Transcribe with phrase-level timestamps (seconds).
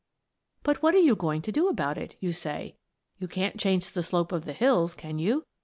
[0.63, 2.75] ]"But, what are you going to do about it?" you say.
[3.19, 5.43] "You can't change the slope of the hills, can you?